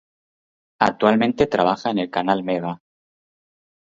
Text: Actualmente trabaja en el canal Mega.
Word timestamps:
Actualmente 0.79 1.45
trabaja 1.45 1.91
en 1.91 1.99
el 1.99 2.09
canal 2.09 2.43
Mega. 2.43 2.81